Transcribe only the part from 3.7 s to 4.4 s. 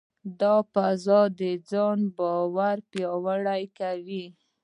کوي.